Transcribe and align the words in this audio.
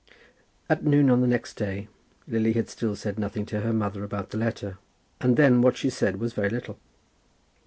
At 0.67 0.83
noon 0.83 1.11
on 1.11 1.21
the 1.21 1.27
next 1.27 1.57
day 1.57 1.87
Lily 2.27 2.53
had 2.53 2.69
still 2.71 2.95
said 2.95 3.19
nothing 3.19 3.45
to 3.45 3.59
her 3.61 3.71
mother 3.71 4.03
about 4.03 4.31
the 4.31 4.37
letter; 4.39 4.79
and 5.19 5.37
then 5.37 5.61
what 5.61 5.77
she 5.77 5.91
said 5.91 6.19
was 6.19 6.33
very 6.33 6.49
little. 6.49 6.79